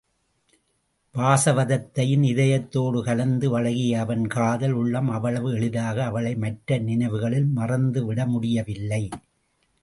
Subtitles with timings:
[1.15, 9.03] வாசவதத்தையின் இதயத்தோடு கலந்து பழகிய அவன் காதல் உள்ளம் அவ்வளவு எளிதாக அவளை மற்ற நினைவுகளில் மறந்துவிட முடியவில்லை.